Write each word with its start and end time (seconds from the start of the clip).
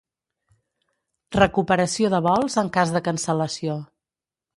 Recuperació 1.35 2.09
de 2.13 2.21
vols 2.29 2.57
en 2.61 2.71
cas 2.79 2.95
de 2.97 3.03
cancel·lació. 3.09 3.77